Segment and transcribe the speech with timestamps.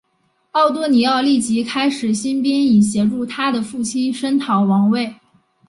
[0.53, 5.15] 奥多尼奥立即开始兴兵以协助他的父亲声讨王位。